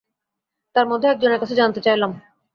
তাঁর 0.75 0.85
মধ্যে 0.87 1.07
একজনের 1.09 1.39
কাছে 1.41 1.55
জানতে 1.55 1.79
চাইলাম। 1.81 2.11